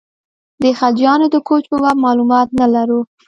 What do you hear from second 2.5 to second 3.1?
نه لرو.